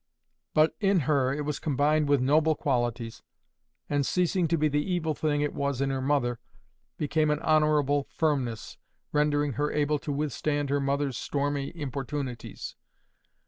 [0.55, 3.21] But in her it was combined with noble qualities,
[3.87, 6.39] and, ceasing to be the evil thing it was in her mother,
[6.97, 8.79] became an honourable firmness,
[9.11, 12.75] rendering her able to withstand her mother's stormy importunities.